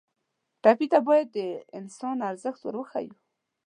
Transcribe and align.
ټپي 0.63 0.87
ته 0.93 0.99
باید 1.07 1.27
د 1.37 1.39
انسان 1.79 2.17
ارزښت 2.29 2.61
ور 2.63 2.75
وښیو. 2.79 3.15